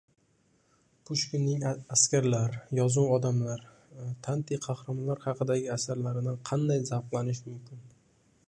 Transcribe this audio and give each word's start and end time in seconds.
Pushkinning 1.09 1.65
askarlar, 1.97 2.57
yovuz 2.79 3.11
odamlar, 3.17 3.63
tanti 4.29 4.61
qahramonlar 4.67 5.23
haqidagi 5.29 5.71
asarlaridan 5.79 6.43
qanday 6.53 6.85
zavqlanish 6.93 7.45
mumkin? 7.51 7.87